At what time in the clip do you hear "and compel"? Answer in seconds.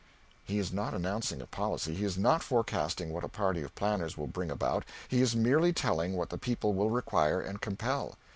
7.39-8.15